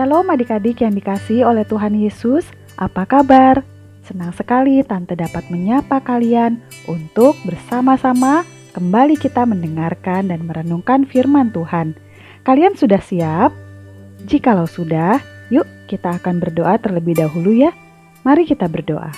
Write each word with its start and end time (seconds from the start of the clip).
Shalom 0.00 0.32
adik-adik 0.32 0.80
yang 0.80 0.96
dikasih 0.96 1.44
oleh 1.44 1.60
Tuhan 1.68 1.92
Yesus, 1.92 2.48
apa 2.80 3.04
kabar? 3.04 3.60
Senang 4.00 4.32
sekali 4.32 4.80
Tante 4.80 5.12
dapat 5.12 5.52
menyapa 5.52 6.00
kalian 6.00 6.56
untuk 6.88 7.36
bersama-sama 7.44 8.48
kembali 8.72 9.20
kita 9.20 9.44
mendengarkan 9.44 10.32
dan 10.32 10.48
merenungkan 10.48 11.04
firman 11.04 11.52
Tuhan. 11.52 11.92
Kalian 12.48 12.80
sudah 12.80 12.96
siap? 12.96 13.52
Jikalau 14.24 14.64
sudah, 14.64 15.20
yuk 15.52 15.68
kita 15.84 16.16
akan 16.16 16.40
berdoa 16.40 16.80
terlebih 16.80 17.20
dahulu 17.20 17.52
ya. 17.52 17.68
Mari 18.24 18.48
kita 18.48 18.72
berdoa. 18.72 19.12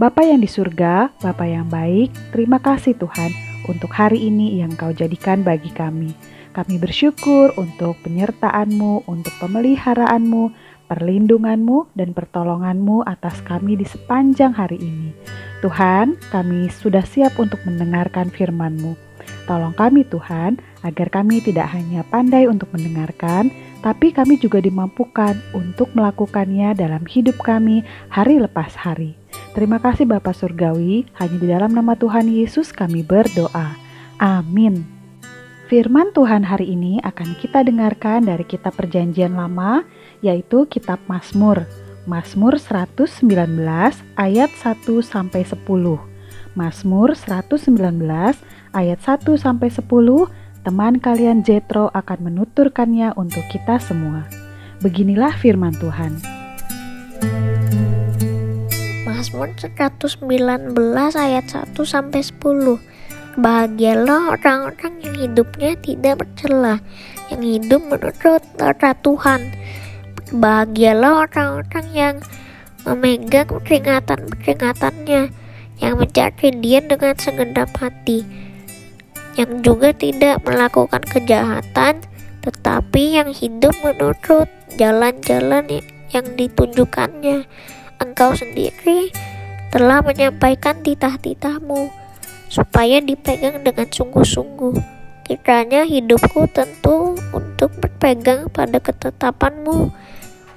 Bapa 0.00 0.24
yang 0.24 0.40
di 0.40 0.48
surga, 0.48 1.12
Bapa 1.20 1.44
yang 1.44 1.68
baik, 1.68 2.32
terima 2.32 2.56
kasih 2.56 2.96
Tuhan 2.96 3.28
untuk 3.68 3.92
hari 3.92 4.24
ini 4.24 4.56
yang 4.56 4.72
kau 4.72 4.88
jadikan 4.88 5.44
bagi 5.44 5.68
kami. 5.68 6.37
Kami 6.58 6.74
bersyukur 6.74 7.54
untuk 7.54 8.02
penyertaan-Mu, 8.02 9.06
untuk 9.06 9.30
pemeliharaanmu, 9.38 10.50
perlindungan-Mu, 10.90 11.94
dan 11.94 12.10
pertolongan-Mu 12.10 13.06
atas 13.06 13.38
kami 13.46 13.78
di 13.78 13.86
sepanjang 13.86 14.58
hari 14.58 14.82
ini. 14.82 15.14
Tuhan, 15.62 16.18
kami 16.34 16.66
sudah 16.66 17.06
siap 17.06 17.38
untuk 17.38 17.62
mendengarkan 17.62 18.34
firman-Mu. 18.34 18.98
Tolong 19.46 19.70
kami 19.78 20.02
Tuhan, 20.10 20.58
agar 20.82 21.06
kami 21.14 21.38
tidak 21.46 21.70
hanya 21.70 22.02
pandai 22.10 22.50
untuk 22.50 22.74
mendengarkan, 22.74 23.54
tapi 23.78 24.10
kami 24.10 24.34
juga 24.42 24.58
dimampukan 24.58 25.38
untuk 25.54 25.94
melakukannya 25.94 26.74
dalam 26.74 27.06
hidup 27.06 27.38
kami 27.38 27.86
hari 28.10 28.42
lepas 28.42 28.74
hari. 28.74 29.14
Terima 29.54 29.78
kasih 29.78 30.10
Bapak 30.10 30.34
Surgawi, 30.34 31.06
hanya 31.22 31.38
di 31.38 31.46
dalam 31.46 31.70
nama 31.70 31.94
Tuhan 31.94 32.26
Yesus 32.26 32.74
kami 32.74 33.06
berdoa. 33.06 33.78
Amin. 34.18 34.97
Firman 35.68 36.16
Tuhan 36.16 36.48
hari 36.48 36.72
ini 36.72 36.96
akan 37.04 37.36
kita 37.44 37.60
dengarkan 37.60 38.24
dari 38.24 38.40
kitab 38.40 38.72
Perjanjian 38.80 39.36
Lama, 39.36 39.84
yaitu 40.24 40.64
kitab 40.64 40.96
Mazmur. 41.12 41.68
Mazmur 42.08 42.56
119 42.56 43.20
ayat 44.16 44.48
1 44.48 45.04
sampai 45.04 45.44
10. 45.44 45.68
Mazmur 46.56 47.12
119 47.12 47.68
ayat 48.72 49.00
1 49.04 49.36
sampai 49.36 49.68
10. 49.68 49.84
Teman 50.64 51.04
kalian 51.04 51.44
Jetro 51.44 51.92
akan 51.92 52.32
menuturkannya 52.32 53.12
untuk 53.20 53.44
kita 53.52 53.76
semua. 53.76 54.24
Beginilah 54.80 55.36
firman 55.36 55.76
Tuhan. 55.76 56.16
Mazmur 59.04 59.52
119 59.60 60.16
ayat 61.12 61.44
1 61.44 61.76
sampai 61.84 62.24
10. 62.24 62.87
Bahagialah 63.38 64.34
orang-orang 64.34 64.98
yang 64.98 65.14
hidupnya 65.14 65.78
tidak 65.78 66.26
bercela, 66.26 66.82
yang 67.30 67.38
hidup 67.38 67.86
menurut 67.86 68.42
tata 68.58 68.98
Tuhan. 68.98 69.54
Bahagialah 70.34 71.22
orang-orang 71.22 71.86
yang 71.94 72.16
memegang 72.82 73.46
peringatan-peringatannya, 73.46 75.30
yang 75.78 75.94
mencari 75.94 76.48
dia 76.58 76.82
dengan 76.82 77.14
segenap 77.14 77.70
hati, 77.78 78.26
yang 79.38 79.62
juga 79.62 79.94
tidak 79.94 80.42
melakukan 80.42 81.06
kejahatan, 81.06 82.02
tetapi 82.42 83.22
yang 83.22 83.30
hidup 83.30 83.70
menurut 83.86 84.50
jalan-jalan 84.74 85.78
yang 86.10 86.26
ditunjukkannya. 86.34 87.46
Engkau 88.02 88.34
sendiri 88.34 89.14
telah 89.70 90.02
menyampaikan 90.02 90.82
titah-titahmu 90.82 92.07
supaya 92.48 92.98
dipegang 93.04 93.60
dengan 93.60 93.88
sungguh-sungguh. 93.88 94.98
Kiranya 95.28 95.84
hidupku 95.84 96.48
tentu 96.48 97.12
untuk 97.36 97.68
berpegang 97.76 98.48
pada 98.48 98.80
ketetapanmu, 98.80 99.92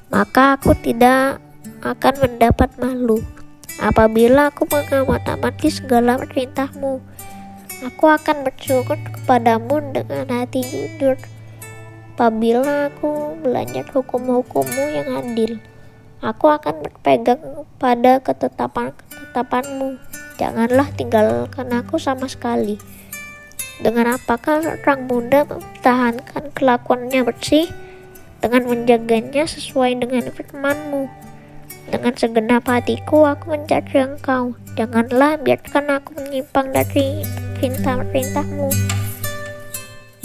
maka 0.07 0.55
aku 0.55 0.71
tidak 0.79 1.43
akan 1.83 2.13
mendapat 2.23 2.71
malu. 2.79 3.19
Apabila 3.83 4.47
aku 4.47 4.63
mengamati 4.71 5.67
segala 5.67 6.15
perintahmu, 6.23 7.03
aku 7.83 8.05
akan 8.07 8.47
bersyukur 8.47 8.95
kepadamu 8.95 9.83
dengan 9.91 10.31
hati 10.31 10.63
jujur. 10.63 11.19
Apabila 12.15 12.87
aku 12.87 13.35
belajar 13.43 13.83
hukum-hukummu 13.91 14.83
yang 14.93 15.09
adil, 15.19 15.57
aku 16.23 16.47
akan 16.47 16.85
berpegang 16.85 17.41
pada 17.81 18.21
ketetapan-ketetapanmu 18.21 20.10
Janganlah 20.41 20.89
tinggalkan 20.97 21.69
aku 21.69 22.01
sama 22.01 22.25
sekali. 22.25 22.81
Dengan 23.77 24.17
apakah 24.17 24.65
orang 24.65 25.05
muda 25.05 25.45
mempertahankan 25.45 26.49
kelakuannya 26.57 27.21
bersih? 27.21 27.69
Dengan 28.41 28.65
menjaganya 28.65 29.45
sesuai 29.45 30.01
dengan 30.01 30.33
firmanmu. 30.33 31.05
Dengan 31.93 32.13
segenap 32.17 32.65
hatiku 32.65 33.29
aku 33.29 33.53
mencari 33.53 34.01
engkau. 34.01 34.57
Janganlah 34.73 35.37
biarkan 35.45 36.01
aku 36.01 36.17
menyimpang 36.17 36.73
dari 36.73 37.21
perintah-perintahmu. 37.61 38.73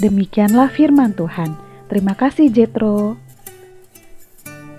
Demikianlah 0.00 0.72
firman 0.72 1.12
Tuhan. 1.12 1.60
Terima 1.93 2.16
kasih 2.16 2.48
Jetro. 2.48 3.21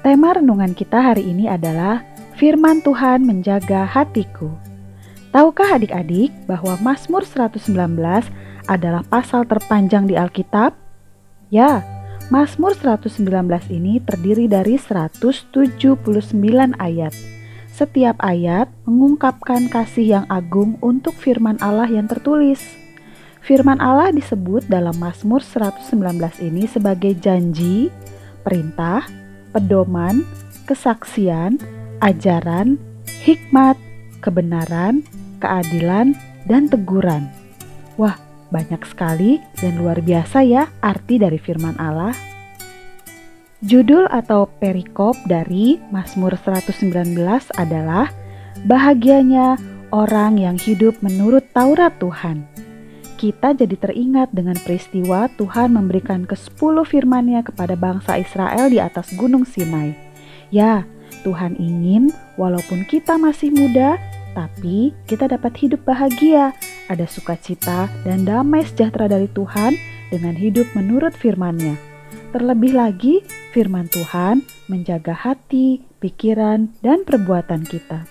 Tema 0.01 0.33
renungan 0.33 0.73
kita 0.73 1.13
hari 1.13 1.29
ini 1.29 1.45
adalah 1.45 2.01
Firman 2.37 2.85
Tuhan 2.85 3.25
menjaga 3.25 3.89
hatiku. 3.89 4.66
Tahukah 5.35 5.75
adik-adik 5.75 6.31
bahwa 6.47 6.79
Mazmur 6.79 7.27
119 7.27 7.67
adalah 8.67 9.03
pasal 9.07 9.43
terpanjang 9.43 10.07
di 10.07 10.15
Alkitab? 10.15 10.71
Ya, 11.51 11.83
Mazmur 12.27 12.75
119 12.75 13.23
ini 13.71 14.03
terdiri 14.03 14.51
dari 14.51 14.75
179 14.75 15.55
ayat. 16.75 17.13
Setiap 17.71 18.17
ayat 18.19 18.67
mengungkapkan 18.89 19.69
kasih 19.69 20.19
yang 20.19 20.25
agung 20.27 20.75
untuk 20.81 21.13
firman 21.13 21.55
Allah 21.61 21.87
yang 21.87 22.09
tertulis. 22.09 22.59
Firman 23.39 23.79
Allah 23.79 24.11
disebut 24.11 24.67
dalam 24.67 24.97
Mazmur 24.99 25.39
119 25.39 25.95
ini 26.43 26.67
sebagai 26.67 27.15
janji, 27.15 27.87
perintah, 28.43 29.07
pedoman, 29.55 30.27
kesaksian, 30.67 31.55
ajaran, 32.03 32.75
hikmat, 33.23 33.79
kebenaran, 34.19 35.05
keadilan, 35.37 36.17
dan 36.47 36.71
teguran. 36.71 37.29
Wah, 37.99 38.15
banyak 38.49 38.79
sekali 38.87 39.43
dan 39.59 39.75
luar 39.79 39.99
biasa 39.99 40.43
ya 40.47 40.71
arti 40.79 41.19
dari 41.19 41.35
firman 41.35 41.75
Allah. 41.75 42.15
Judul 43.65 44.05
atau 44.13 44.45
perikop 44.61 45.17
dari 45.25 45.81
Mazmur 45.89 46.37
119 46.37 47.17
adalah 47.57 48.13
Bahagianya 48.65 49.57
orang 49.93 50.41
yang 50.41 50.57
hidup 50.57 50.97
menurut 51.05 51.45
Taurat 51.53 51.93
Tuhan. 52.01 52.45
Kita 53.17 53.53
jadi 53.53 53.73
teringat 53.73 54.29
dengan 54.29 54.57
peristiwa 54.61 55.25
Tuhan 55.41 55.73
memberikan 55.73 56.25
ke-10 56.29 56.85
firman-Nya 56.85 57.41
kepada 57.45 57.73
bangsa 57.73 58.17
Israel 58.17 58.69
di 58.69 58.77
atas 58.77 59.09
Gunung 59.17 59.45
Sinai. 59.45 59.97
Ya, 60.53 60.85
Tuhan 61.25 61.57
ingin 61.57 62.13
walaupun 62.37 62.85
kita 62.85 63.17
masih 63.17 63.49
muda, 63.53 63.97
tapi 64.37 64.93
kita 65.09 65.25
dapat 65.25 65.57
hidup 65.57 65.81
bahagia, 65.81 66.53
ada 66.85 67.09
sukacita 67.09 67.89
dan 68.05 68.21
damai 68.21 68.61
sejahtera 68.61 69.09
dari 69.09 69.25
Tuhan 69.33 69.73
dengan 70.13 70.37
hidup 70.37 70.69
menurut 70.77 71.17
firman-Nya. 71.17 71.73
Terlebih 72.29 72.77
lagi, 72.77 73.25
firman 73.57 73.89
Tuhan 73.89 74.45
menjaga 74.69 75.17
hati, 75.17 75.81
pikiran, 75.97 76.69
dan 76.85 77.01
perbuatan 77.01 77.65
kita. 77.65 78.05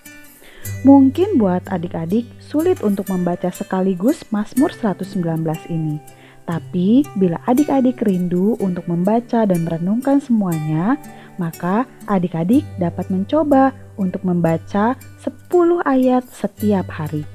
Mungkin 0.83 1.39
buat 1.39 1.63
adik-adik 1.71 2.27
sulit 2.43 2.83
untuk 2.83 3.07
membaca 3.07 3.47
sekaligus 3.47 4.27
Mazmur 4.27 4.75
119 4.75 5.23
ini. 5.71 6.03
Tapi 6.43 7.07
bila 7.15 7.39
adik-adik 7.47 8.03
rindu 8.03 8.59
untuk 8.59 8.83
membaca 8.91 9.47
dan 9.47 9.63
merenungkan 9.63 10.19
semuanya, 10.19 10.99
maka 11.39 11.87
adik-adik 12.07 12.67
dapat 12.79 13.07
mencoba 13.07 13.71
untuk 13.97 14.23
membaca 14.23 14.95
10 15.21 15.81
ayat 15.83 16.23
setiap 16.29 16.87
hari. 16.93 17.25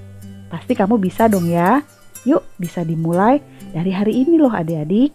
Pasti 0.48 0.72
kamu 0.78 0.96
bisa 0.96 1.28
dong 1.28 1.50
ya. 1.50 1.82
Yuk, 2.22 2.42
bisa 2.56 2.86
dimulai 2.86 3.42
dari 3.74 3.90
hari 3.90 4.22
ini 4.22 4.38
loh 4.38 4.54
adik-adik. 4.54 5.12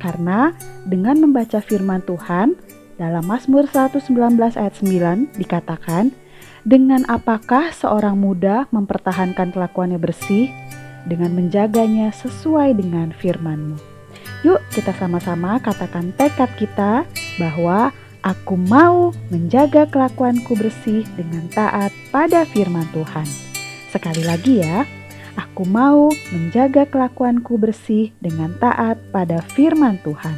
Karena 0.00 0.52
dengan 0.88 1.20
membaca 1.20 1.60
firman 1.60 2.00
Tuhan 2.04 2.56
dalam 2.96 3.24
Mazmur 3.24 3.68
119 3.68 4.12
ayat 4.56 4.74
9 4.76 5.36
dikatakan, 5.40 6.12
dengan 6.64 7.08
apakah 7.08 7.72
seorang 7.72 8.20
muda 8.20 8.68
mempertahankan 8.72 9.52
kelakuannya 9.52 9.96
bersih 9.96 10.52
dengan 11.08 11.32
menjaganya 11.32 12.12
sesuai 12.12 12.76
dengan 12.76 13.12
firman-Mu. 13.16 13.76
Yuk 14.44 14.60
kita 14.72 14.92
sama-sama 14.96 15.60
katakan 15.60 16.12
tekad 16.16 16.48
kita 16.56 17.04
bahwa 17.36 17.92
Aku 18.20 18.52
mau 18.52 19.16
menjaga 19.32 19.88
kelakuanku 19.88 20.52
bersih 20.52 21.08
dengan 21.16 21.48
taat 21.56 21.88
pada 22.12 22.44
firman 22.44 22.84
Tuhan. 22.92 23.24
Sekali 23.88 24.28
lagi 24.28 24.60
ya, 24.60 24.84
aku 25.40 25.64
mau 25.64 26.12
menjaga 26.28 26.84
kelakuanku 26.84 27.56
bersih 27.56 28.12
dengan 28.20 28.52
taat 28.60 29.00
pada 29.08 29.40
firman 29.56 29.96
Tuhan. 30.04 30.36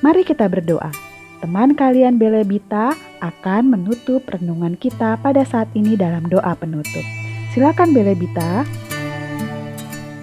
Mari 0.00 0.24
kita 0.24 0.48
berdoa. 0.48 0.88
teman 1.38 1.78
kalian 1.78 2.18
Belebita 2.18 2.98
akan 3.22 3.70
menutup 3.70 4.26
renungan 4.26 4.74
kita 4.74 5.14
pada 5.22 5.46
saat 5.46 5.70
ini 5.70 5.94
dalam 5.94 6.26
doa 6.26 6.50
penutup. 6.58 7.06
Silakan 7.54 7.94
Belebita. 7.94 8.66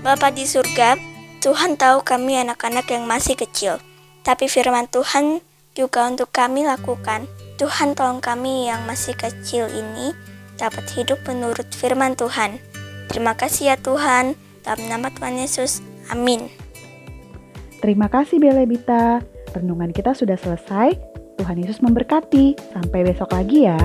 Bapa 0.04 0.28
di 0.36 0.44
surga, 0.44 1.00
Tuhan 1.40 1.80
tahu 1.80 2.04
kami 2.04 2.36
anak-anak 2.44 2.92
yang 2.92 3.08
masih 3.08 3.40
kecil, 3.40 3.80
tapi 4.28 4.52
firman 4.52 4.92
Tuhan 4.92 5.40
juga 5.76 6.08
untuk 6.08 6.32
kami 6.32 6.64
lakukan. 6.64 7.28
Tuhan 7.60 7.94
tolong 7.94 8.24
kami 8.24 8.72
yang 8.72 8.84
masih 8.88 9.14
kecil 9.14 9.68
ini 9.70 10.16
dapat 10.56 10.88
hidup 10.96 11.20
menurut 11.28 11.68
firman 11.76 12.16
Tuhan. 12.16 12.58
Terima 13.12 13.36
kasih 13.36 13.76
ya 13.76 13.78
Tuhan, 13.78 14.34
dalam 14.64 14.84
nama 14.90 15.12
Tuhan 15.14 15.38
Yesus. 15.38 15.84
Amin. 16.10 16.50
Terima 17.84 18.10
kasih 18.10 18.42
Belebita. 18.42 19.22
Renungan 19.54 19.94
kita 19.94 20.18
sudah 20.18 20.36
selesai. 20.40 20.96
Tuhan 21.38 21.60
Yesus 21.62 21.84
memberkati. 21.84 22.58
Sampai 22.74 23.06
besok 23.06 23.36
lagi 23.36 23.70
ya. 23.70 23.78